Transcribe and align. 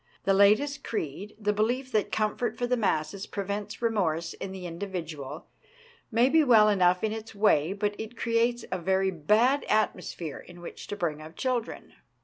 The 0.23 0.33
latest 0.33 0.83
creed, 0.83 1.35
the 1.39 1.53
belief 1.53 1.91
that 1.91 2.11
comfort 2.11 2.57
for 2.57 2.65
the 2.65 2.75
masses 2.75 3.27
prevents 3.27 3.83
remorse 3.83 4.33
in 4.33 4.51
the 4.51 4.65
indi 4.65 4.87
vidual, 4.87 5.43
may 6.11 6.27
be 6.27 6.43
well 6.43 6.69
enough 6.69 7.03
in 7.03 7.11
its 7.11 7.35
way, 7.35 7.71
but 7.73 7.93
it 7.99 8.17
creates 8.17 8.65
a 8.71 8.79
very 8.79 9.11
bad 9.11 9.63
atmosphere 9.65 10.39
in 10.39 10.59
which 10.59 10.87
to 10.87 10.95
bring 10.95 11.21
up 11.21 11.35
children. 11.35 11.93